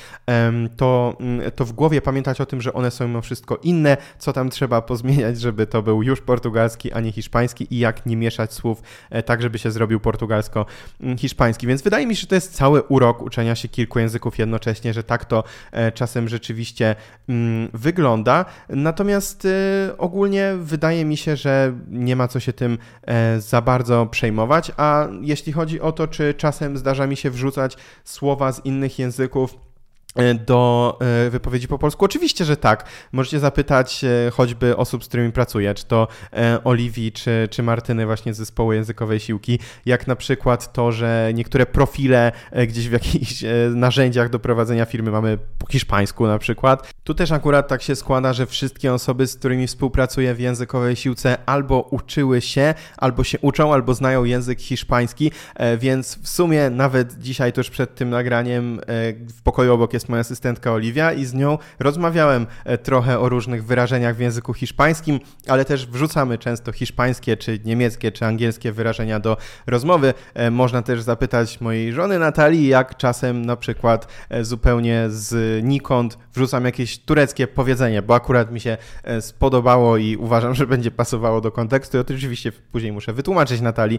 [0.76, 4.32] to, um, to w głowie, pamiętać o tym, że one są mimo wszystko inne, co
[4.32, 8.52] tam trzeba pozmieniać, żeby to był już portugalski, a nie hiszpański i jak nie mieszać
[8.52, 11.66] słów e, tak, żeby się zrobił portugalsko-hiszpański.
[11.66, 15.04] Więc wydaje mi się, że to jest cały urok uczenia się kilku języków jednocześnie, że
[15.04, 16.96] tak to e, czasem rzeczywiście
[17.28, 18.44] mm, wygląda.
[18.68, 23.62] Natomiast e, ogólnie wydaje mi się, że nie ma ma co się tym e, za
[23.62, 24.72] bardzo przejmować.
[24.76, 29.71] A jeśli chodzi o to, czy czasem zdarza mi się wrzucać słowa z innych języków,
[30.46, 32.04] do e, wypowiedzi po polsku?
[32.04, 32.88] Oczywiście, że tak.
[33.12, 36.08] Możecie zapytać e, choćby osób, z którymi pracuję, czy to
[36.64, 41.66] Oliwii, czy, czy Martyny właśnie z zespołu językowej siłki, jak na przykład to, że niektóre
[41.66, 42.32] profile
[42.68, 43.44] gdzieś w jakichś
[43.74, 46.92] narzędziach do prowadzenia firmy mamy po hiszpańsku na przykład.
[47.04, 51.38] Tu też akurat tak się składa, że wszystkie osoby, z którymi współpracuję w językowej siłce
[51.46, 55.32] albo uczyły się, albo się uczą, albo znają język hiszpański,
[55.78, 58.80] więc w sumie nawet dzisiaj tuż przed tym nagraniem
[59.36, 63.28] w pokoju obok jest jest moja asystentka Oliwia i z nią rozmawiałem e, trochę o
[63.28, 69.20] różnych wyrażeniach w języku hiszpańskim, ale też wrzucamy często hiszpańskie, czy niemieckie, czy angielskie wyrażenia
[69.20, 69.36] do
[69.66, 70.14] rozmowy.
[70.34, 76.18] E, można też zapytać mojej żony Natalii, jak czasem na przykład e, zupełnie z nikąd
[76.34, 78.76] wrzucam jakieś tureckie powiedzenie, bo akurat mi się
[79.20, 81.96] spodobało i uważam, że będzie pasowało do kontekstu.
[81.96, 83.98] I oczywiście później muszę wytłumaczyć Natalii,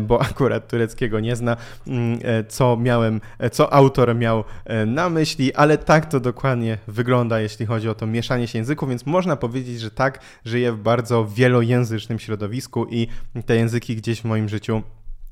[0.00, 3.20] bo akurat tureckiego nie zna, mm, co miałem,
[3.52, 4.44] co autor miał
[4.86, 9.06] na myśli, ale tak to dokładnie wygląda, jeśli chodzi o to mieszanie się języków, więc
[9.06, 13.08] można powiedzieć, że tak żyję w bardzo wielojęzycznym środowisku i
[13.46, 14.82] te języki gdzieś w moim życiu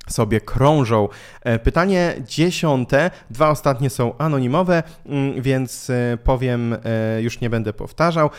[0.08, 1.08] sobie krążą.
[1.42, 7.72] E, pytanie dziesiąte, dwa ostatnie są anonimowe, mm, więc e, powiem, e, już nie będę
[7.72, 8.30] powtarzał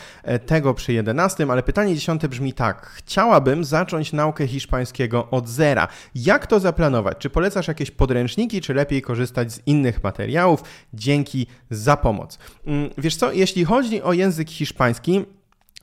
[0.46, 2.86] tego przy jedenastym, ale pytanie dziesiąte brzmi tak.
[2.86, 5.88] Chciałabym zacząć naukę hiszpańskiego od zera.
[6.14, 7.18] Jak to zaplanować?
[7.18, 10.62] Czy polecasz jakieś podręczniki, czy lepiej korzystać z innych materiałów?
[10.94, 12.38] Dzięki za pomoc.
[12.66, 15.24] Mm, wiesz co, jeśli chodzi o język hiszpański,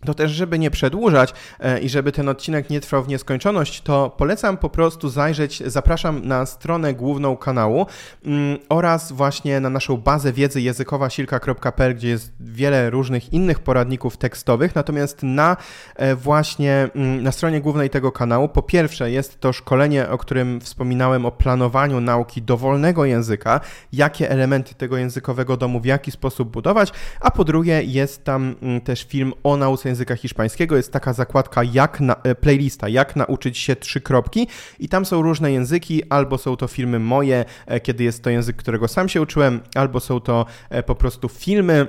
[0.06, 4.10] to też, żeby nie przedłużać e, i żeby ten odcinek nie trwał w nieskończoność, to
[4.10, 7.86] polecam po prostu zajrzeć, zapraszam na stronę główną kanału
[8.26, 14.18] mm, oraz właśnie na naszą bazę wiedzy językowa silka.pl, gdzie jest wiele różnych innych poradników
[14.18, 14.76] tekstowych.
[14.76, 15.58] Natomiast na
[15.96, 20.62] e, właśnie mm, na stronie głównej tego kanału, po pierwsze jest to szkolenie, o którym
[20.62, 23.60] wspominałem o planowaniu nauki dowolnego języka,
[23.94, 28.82] jakie elementy tego językowego domu w jaki sposób budować, a po drugie jest tam mm,
[28.82, 30.78] też film o nauce języka hiszpańskiego.
[30.78, 34.48] Jest taka zakładka jak na, e, playlista, jak nauczyć się trzy kropki.
[34.80, 38.56] I tam są różne języki, albo są to filmy moje, e, kiedy jest to język,
[38.56, 41.88] którego sam się uczyłem, albo są to e, po prostu filmy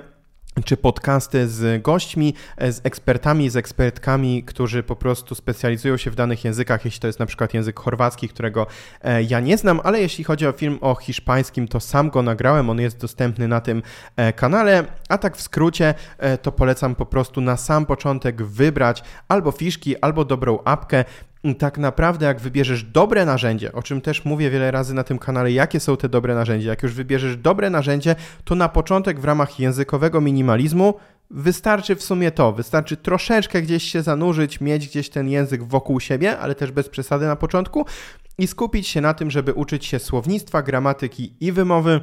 [0.65, 6.45] czy podcasty z gośćmi, z ekspertami, z ekspertkami, którzy po prostu specjalizują się w danych
[6.45, 8.67] językach, jeśli to jest na przykład język chorwacki, którego
[9.03, 12.71] e, ja nie znam, ale jeśli chodzi o film o hiszpańskim, to sam go nagrałem,
[12.71, 13.83] on jest dostępny na tym
[14.17, 19.03] e, kanale, a tak w skrócie e, to polecam po prostu na sam początek wybrać
[19.29, 21.05] albo fiszki, albo dobrą apkę,
[21.59, 25.53] tak naprawdę, jak wybierzesz dobre narzędzie, o czym też mówię wiele razy na tym kanale,
[25.53, 29.61] jakie są te dobre narzędzia, jak już wybierzesz dobre narzędzie, to na początek w ramach
[29.61, 30.95] językowego minimalizmu
[31.31, 36.39] wystarczy w sumie to, wystarczy troszeczkę gdzieś się zanurzyć, mieć gdzieś ten język wokół siebie,
[36.39, 37.87] ale też bez przesady na początku
[38.39, 42.01] i skupić się na tym, żeby uczyć się słownictwa, gramatyki i wymowy.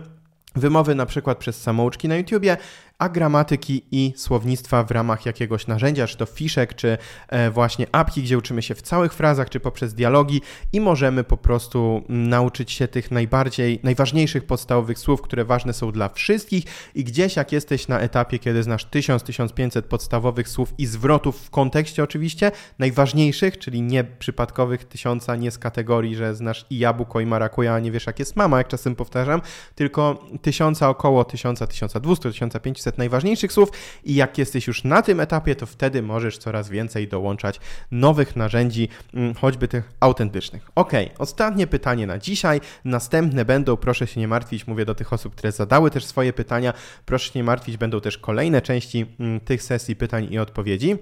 [0.55, 2.57] Wymowy na przykład przez samouczki na YouTubie,
[2.99, 8.23] a gramatyki i słownictwa w ramach jakiegoś narzędzia, czy to fiszek, czy e, właśnie apki,
[8.23, 10.41] gdzie uczymy się w całych frazach, czy poprzez dialogi
[10.73, 16.09] i możemy po prostu nauczyć się tych najbardziej, najważniejszych podstawowych słów, które ważne są dla
[16.09, 16.63] wszystkich
[16.95, 22.03] i gdzieś jak jesteś na etapie, kiedy znasz 1000-1500 podstawowych słów i zwrotów w kontekście
[22.03, 27.73] oczywiście najważniejszych, czyli nie przypadkowych tysiąca, nie z kategorii, że znasz i jabłko i marakuja,
[27.73, 29.41] a nie wiesz jak jest mama, jak czasem powtarzam,
[29.75, 33.69] tylko tysiąca około tysiąca, tysiąca dwieście, tysiąca pięćset najważniejszych słów
[34.03, 37.59] i jak jesteś już na tym etapie, to wtedy możesz coraz więcej dołączać
[37.91, 40.71] nowych narzędzi, mm, choćby tych autentycznych.
[40.75, 42.61] Ok, ostatnie pytanie na dzisiaj.
[42.85, 46.73] Następne będą, proszę się nie martwić, mówię do tych osób, które zadały też swoje pytania,
[47.05, 50.97] proszę się nie martwić, będą też kolejne części mm, tych sesji pytań i odpowiedzi.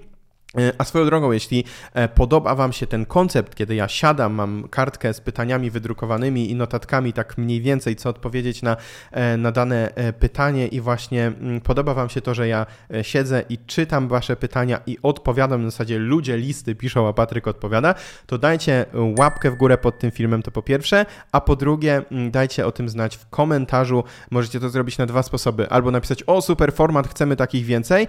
[0.58, 1.64] E, a swoją drogą, jeśli
[1.94, 6.54] e, podoba Wam się ten koncept, kiedy ja siadam, mam kartkę z pytaniami wydrukowanymi i
[6.54, 8.76] notatkami, tak mniej więcej, co odpowiedzieć na,
[9.12, 12.66] e, na dane pytanie, i właśnie mm, podoba Wam się to, że ja
[13.02, 17.94] siedzę i czytam Wasze pytania i odpowiadam, w zasadzie ludzie listy piszą, a Patryk odpowiada,
[18.26, 18.84] to dajcie
[19.18, 22.72] łapkę w górę pod tym filmem, to po pierwsze, a po drugie, mm, dajcie o
[22.72, 24.04] tym znać w komentarzu.
[24.30, 28.08] Możecie to zrobić na dwa sposoby: albo napisać, o super format, chcemy takich więcej,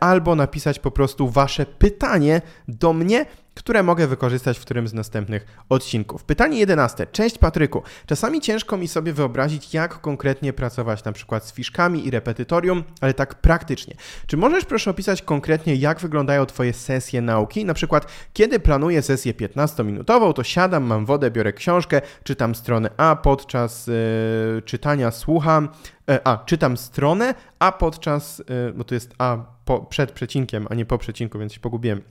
[0.00, 5.46] albo napisać po prostu Wasze pytanie do mnie, które mogę wykorzystać w którymś z następnych
[5.68, 6.24] odcinków.
[6.24, 7.06] Pytanie 11.
[7.12, 7.82] Cześć Patryku.
[8.06, 13.14] Czasami ciężko mi sobie wyobrazić, jak konkretnie pracować na przykład z fiszkami i repetytorium, ale
[13.14, 13.94] tak praktycznie.
[14.26, 17.64] Czy możesz proszę opisać konkretnie, jak wyglądają Twoje sesje nauki?
[17.64, 23.16] Na przykład, kiedy planuję sesję 15-minutową, to siadam, mam wodę, biorę książkę, czytam stronę A,
[23.16, 25.68] podczas yy, czytania słucham,
[26.08, 30.74] yy, a, czytam stronę, a podczas, yy, bo to jest A po, przed przecinkiem, a
[30.74, 32.02] nie po przecinku, więc się pogubiłem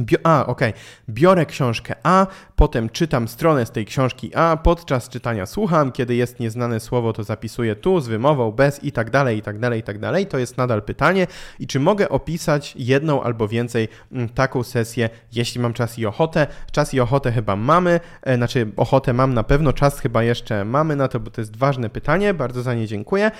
[0.00, 0.70] Bio, a, okej.
[0.70, 0.82] Okay.
[1.08, 6.40] Biorę książkę A, potem czytam stronę z tej książki A, podczas czytania słucham, kiedy jest
[6.40, 9.82] nieznane słowo, to zapisuję tu z wymową, bez i tak dalej, i tak dalej, i
[9.82, 10.26] tak dalej.
[10.26, 11.26] To jest nadal pytanie.
[11.58, 16.46] I czy mogę opisać jedną albo więcej mm, taką sesję, jeśli mam czas i ochotę?
[16.72, 20.96] Czas i ochotę chyba mamy, e, znaczy ochotę mam na pewno, czas chyba jeszcze mamy
[20.96, 23.30] na to, bo to jest ważne pytanie, bardzo za nie dziękuję.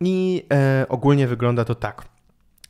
[0.00, 2.11] I e, ogólnie wygląda to tak.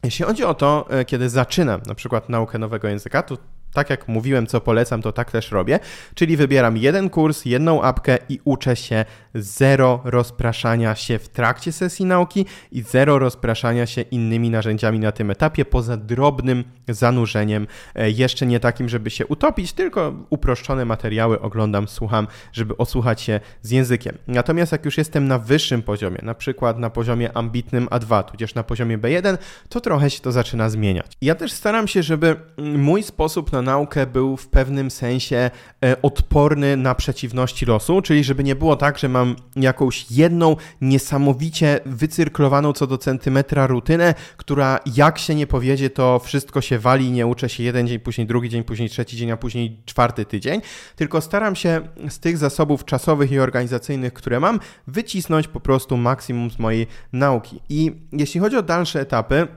[0.04, 3.38] Jeśli chodzi o to, e, kiedy zaczynam na przykład naukę nowego języka, to
[3.72, 5.78] tak jak mówiłem, co polecam, to tak też robię.
[6.14, 12.06] Czyli wybieram jeden kurs, jedną apkę i uczę się zero rozpraszania się w trakcie sesji
[12.06, 18.46] nauki i zero rozpraszania się innymi narzędziami na tym etapie, poza drobnym zanurzeniem, e, jeszcze
[18.46, 24.18] nie takim, żeby się utopić, tylko uproszczone materiały oglądam, słucham, żeby osłuchać się z językiem.
[24.26, 28.62] Natomiast jak już jestem na wyższym poziomie, na przykład na poziomie ambitnym A2, tudzież na
[28.62, 31.12] poziomie B1, to trochę się to zaczyna zmieniać.
[31.20, 35.50] Ja też staram się, żeby mój sposób na naukę był w pewnym sensie
[35.84, 39.21] e, odporny na przeciwności losu, czyli żeby nie było tak, że mam
[39.56, 46.60] jakąś jedną niesamowicie wycyrklowaną co do centymetra rutynę, która jak się nie powiedzie, to wszystko
[46.60, 49.76] się wali, nie uczę się jeden dzień, później drugi dzień, później trzeci dzień, a później
[49.84, 50.60] czwarty tydzień,
[50.96, 56.50] tylko staram się z tych zasobów czasowych i organizacyjnych, które mam, wycisnąć po prostu maksimum
[56.50, 57.60] z mojej nauki.
[57.68, 59.48] I jeśli chodzi o dalsze etapy,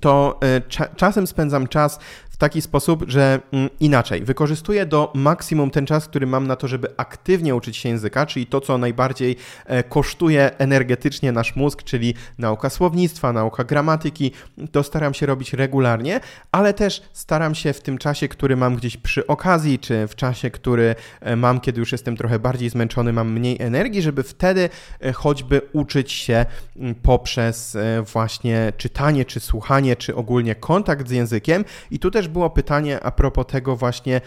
[0.00, 0.60] to e,
[0.96, 1.98] czasem spędzam czas
[2.38, 6.88] taki sposób, że mm, inaczej, wykorzystuję do maksimum ten czas, który mam na to, żeby
[6.96, 12.70] aktywnie uczyć się języka, czyli to, co najbardziej e, kosztuje energetycznie nasz mózg, czyli nauka
[12.70, 14.32] słownictwa, nauka gramatyki,
[14.72, 16.20] to staram się robić regularnie,
[16.52, 20.50] ale też staram się w tym czasie, który mam gdzieś przy okazji, czy w czasie,
[20.50, 24.68] który e, mam, kiedy już jestem trochę bardziej zmęczony, mam mniej energii, żeby wtedy
[25.00, 26.46] e, choćby uczyć się
[26.76, 27.76] mm, poprzez
[28.12, 31.64] właśnie czytanie, czy słuchanie, czy ogólnie kontakt z językiem.
[31.90, 34.20] I tu też było pytanie a propos tego właśnie,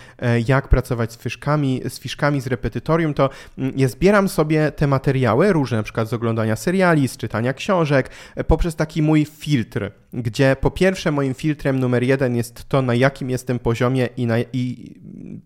[0.48, 5.54] jak pracować z fiszkami, z fiszkami, z repetytorium, to mm, ja zbieram sobie te materiały,
[5.54, 10.56] różne na przykład z oglądania seriali, z czytania książek, e, poprzez taki mój filtr, gdzie
[10.62, 14.96] po pierwsze moim filtrem numer jeden jest to, na jakim jestem poziomie i, na, i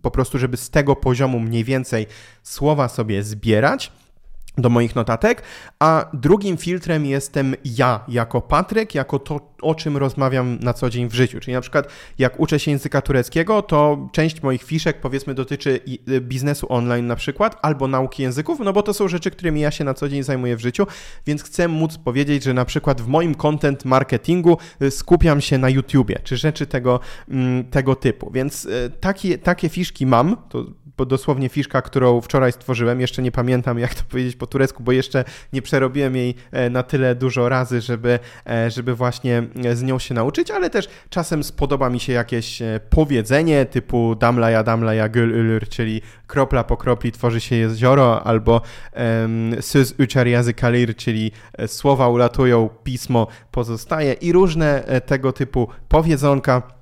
[0.02, 2.08] po prostu, żeby z tego poziomu mniej więcej
[2.44, 3.92] słowa sobie zbierać
[4.58, 5.44] do moich notatek,
[5.80, 11.10] a drugim filtrem jestem ja, jako Patryk, jako to, o czym rozmawiam na co dzień
[11.10, 11.40] w życiu.
[11.40, 11.88] Czyli na przykład
[12.20, 17.16] jak uczę się języka tureckiego, to część moich fiszek powiedzmy dotyczy y, biznesu online na
[17.16, 20.24] przykład, albo nauki języków, no bo to są rzeczy, którymi ja się na co dzień
[20.24, 20.88] zajmuję w życiu,
[21.26, 25.70] więc chcę móc powiedzieć, że na przykład w moim content marketingu y, skupiam się na
[25.70, 28.32] YouTubie, czy rzeczy tego, mm, tego typu.
[28.32, 30.66] Więc y, takie, takie fiszki mam, to
[31.06, 33.02] dosłownie fiszka, którą wczoraj stworzyłem.
[33.02, 36.84] Jeszcze nie pamiętam, jak to powiedzieć po turecku, bo jeszcze nie przerobiłem jej e, na
[36.84, 41.90] tyle dużo razy, żeby, e, żeby właśnie z nią się nauczyć, ale też czasem spodoba
[41.90, 47.42] mi się jakieś powiedzenie typu damla ja damla ja gül czyli kropla po kropli tworzy
[47.42, 48.62] się jezioro, albo
[50.00, 51.32] uçar yazı kalir, czyli
[51.68, 56.75] słowa ulatują, pismo pozostaje i różne tego typu powiedzonka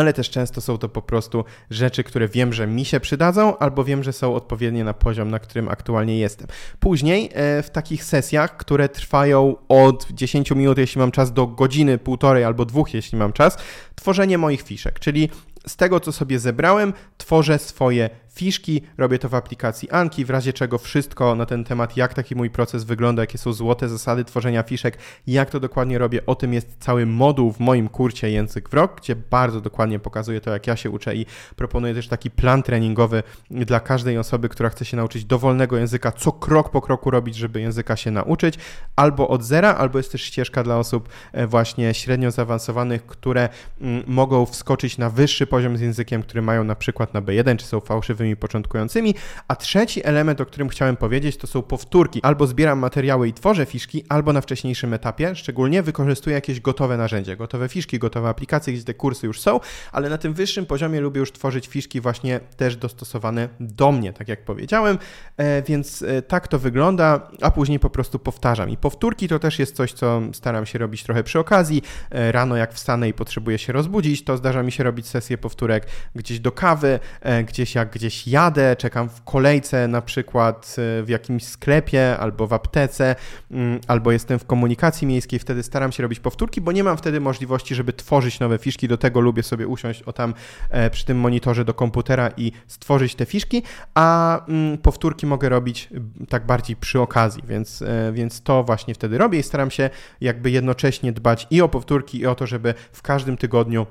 [0.00, 3.84] ale też często są to po prostu rzeczy, które wiem, że mi się przydadzą, albo
[3.84, 6.46] wiem, że są odpowiednie na poziom, na którym aktualnie jestem.
[6.80, 11.98] Później e, w takich sesjach, które trwają od 10 minut, jeśli mam czas, do godziny,
[11.98, 13.58] półtorej albo dwóch, jeśli mam czas,
[13.94, 15.28] tworzenie moich fiszek, czyli
[15.66, 20.52] z tego, co sobie zebrałem, tworzę swoje fiszki, robię to w aplikacji Anki, w razie
[20.52, 24.62] czego wszystko na ten temat, jak taki mój proces wygląda, jakie są złote zasady tworzenia
[24.62, 28.74] fiszek, jak to dokładnie robię, o tym jest cały moduł w moim kurcie Język w
[28.74, 32.62] Rok, gdzie bardzo dokładnie pokazuję to, jak ja się uczę i proponuję też taki plan
[32.62, 37.36] treningowy dla każdej osoby, która chce się nauczyć dowolnego języka, co krok po kroku robić,
[37.36, 38.54] żeby języka się nauczyć,
[38.96, 43.48] albo od zera, albo jest też ścieżka dla osób e, właśnie średnio zaawansowanych, które
[43.80, 47.66] mm, mogą wskoczyć na wyższy poziom z językiem, który mają na przykład na B1, czy
[47.66, 49.14] są fałszywymi tymi początkującymi.
[49.48, 52.20] A trzeci element, o którym chciałem powiedzieć, to są powtórki.
[52.22, 57.36] Albo zbieram materiały i tworzę fiszki, albo na wcześniejszym etapie, szczególnie wykorzystuję jakieś gotowe narzędzie,
[57.36, 59.60] gotowe fiszki, gotowe aplikacje, gdzie te kursy już są,
[59.92, 64.28] ale na tym wyższym poziomie lubię już tworzyć fiszki właśnie też dostosowane do mnie, tak
[64.28, 64.98] jak powiedziałem,
[65.36, 68.70] e, więc e, tak to wygląda, a później po prostu powtarzam.
[68.70, 71.82] I powtórki to też jest coś, co staram się robić trochę przy okazji.
[72.10, 75.86] E, rano jak wstanę i potrzebuję się rozbudzić, to zdarza mi się robić sesję powtórek
[76.14, 76.98] gdzieś do kawy,
[77.46, 82.46] gdzieś jak gdzieś gdzieś jadę, czekam w kolejce na przykład e, w jakimś sklepie albo
[82.46, 83.16] w aptece,
[83.50, 87.20] mm, albo jestem w komunikacji miejskiej, wtedy staram się robić powtórki, bo nie mam wtedy
[87.20, 88.88] możliwości, żeby tworzyć nowe fiszki.
[88.88, 90.34] Do tego lubię sobie usiąść o tam
[90.70, 93.62] e, przy tym monitorze do komputera i stworzyć te fiszki,
[93.94, 95.88] a mm, powtórki mogę robić
[96.28, 100.50] tak bardziej przy okazji, więc, e, więc to właśnie wtedy robię i staram się jakby
[100.50, 103.86] jednocześnie dbać i o powtórki, i o to, żeby w każdym tygodniu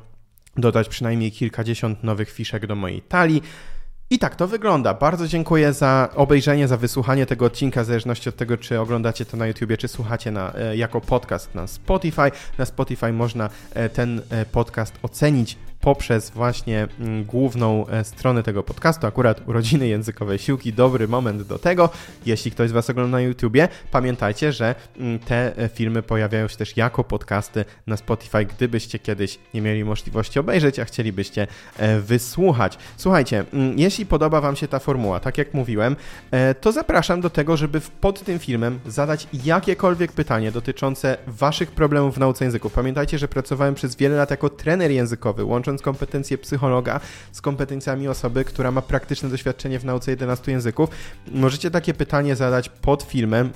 [0.58, 3.42] dodać przynajmniej kilkadziesiąt nowych fiszek do mojej talii.
[4.14, 4.94] I tak to wygląda.
[4.94, 9.38] Bardzo dziękuję za obejrzenie, za wysłuchanie tego odcinka, w zależności od tego, czy oglądacie to
[9.38, 12.32] na YouTubie, czy słuchacie na, e, jako podcast na Spotify.
[12.58, 18.64] Na Spotify można e, ten e, podcast ocenić poprzez właśnie mm, główną e, stronę tego
[18.64, 21.90] podcastu, akurat urodziny językowej siłki, dobry moment do tego.
[22.26, 26.58] Jeśli ktoś z Was ogląda na YouTubie, pamiętajcie, że mm, te e, filmy pojawiają się
[26.58, 32.78] też jako podcasty na Spotify, gdybyście kiedyś nie mieli możliwości obejrzeć, a chcielibyście e, wysłuchać.
[32.98, 35.96] Słuchajcie, mm, jeśli podoba Wam się ta formuła, tak jak mówiłem,
[36.62, 42.20] to zapraszam do tego, żeby pod tym filmem zadać jakiekolwiek pytanie dotyczące Waszych problemów w
[42.20, 42.74] nauce języków.
[42.74, 47.00] Pamiętajcie, że pracowałem przez wiele lat jako trener językowy, łącząc łącząc kompetencje psychologa
[47.32, 50.90] z kompetencjami osoby, która ma praktyczne doświadczenie w nauce 11 języków.
[51.32, 53.50] Możecie takie pytanie zadać pod filmem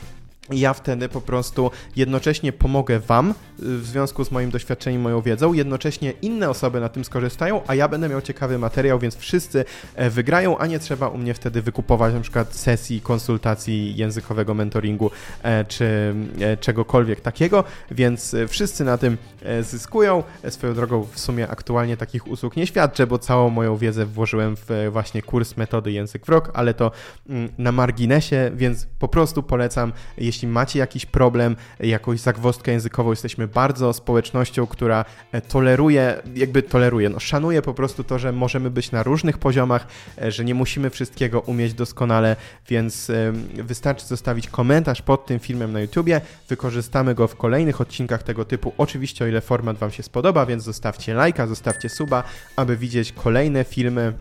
[0.50, 5.54] ja wtedy po prostu jednocześnie pomogę Wam y, w związku z moim doświadczeniem, moją wiedzą,
[5.54, 10.10] jednocześnie inne osoby na tym skorzystają, a ja będę miał ciekawy materiał, więc wszyscy e,
[10.10, 15.12] wygrają, a nie trzeba u mnie wtedy wykupować na przykład sesji, konsultacji językowego mentoringu
[15.44, 19.18] e, czy e, czegokolwiek takiego, więc wszyscy na tym
[19.62, 20.24] zyskują.
[20.50, 24.90] Swoją drogą w sumie aktualnie takich usług nie świadczę, bo całą moją wiedzę włożyłem w
[24.92, 26.92] właśnie kurs metody język w rok, ale to
[27.30, 33.10] mm, na marginesie, więc po prostu polecam, jeśli jeśli macie jakiś problem, jakąś zagwozdkę językową,
[33.10, 38.70] jesteśmy bardzo społecznością, która e, toleruje, jakby toleruje, no szanuje po prostu to, że możemy
[38.70, 39.88] być na różnych poziomach,
[40.22, 42.36] e, że nie musimy wszystkiego umieć doskonale,
[42.68, 43.12] więc
[43.54, 48.74] wystarczy zostawić komentarz pod tym filmem na YouTubie, wykorzystamy go w kolejnych odcinkach tego typu,
[48.78, 52.24] oczywiście o ile format Wam się spodoba, więc zostawcie lajka, zostawcie suba,
[52.56, 54.14] aby widzieć kolejne filmy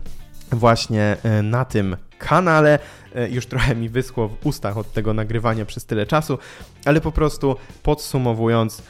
[0.51, 2.79] właśnie e, na tym kanale.
[3.15, 6.37] E, już trochę mi wyschło w ustach od tego nagrywania przez tyle czasu,
[6.85, 8.81] ale po prostu podsumowując,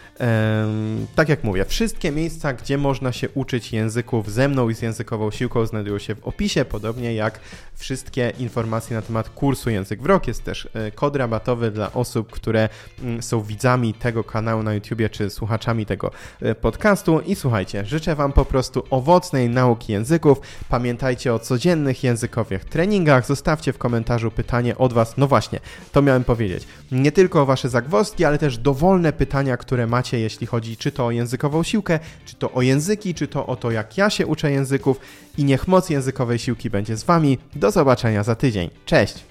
[1.16, 5.32] tak jak mówię, wszystkie miejsca, gdzie można się uczyć języków ze mną i z językową
[5.32, 7.40] siłką znajdują się w opisie, podobnie jak
[7.78, 10.28] wszystkie informacje na temat kursu Język w Rok.
[10.28, 12.70] Jest też e, kod rabatowy dla osób, które
[13.02, 16.12] mm, są widzami tego kanału na YouTubie czy słuchaczami tego
[16.42, 17.20] e, podcastu.
[17.20, 20.42] I słuchajcie, życzę Wam po prostu owocnej nauki języków.
[20.70, 23.26] Pamiętajcie o codziennych językowych treningach.
[23.26, 25.18] Zostawcie w komentarzu pytanie od Was.
[25.18, 25.60] No właśnie,
[25.92, 26.68] to miałem powiedzieć.
[26.92, 30.92] Nie tylko o Wasze zagwozdki, ale też dowolne pytania, które macie macie, jeśli chodzi czy
[30.92, 34.28] to o językową siłkę, czy to o języki, czy to o to, jak ja się
[34.28, 35.00] uczę języków.
[35.38, 37.38] I niech moc językowej siłki będzie z Wami.
[37.56, 38.70] Do zobaczenia za tydzień.
[38.86, 39.26] Cześć!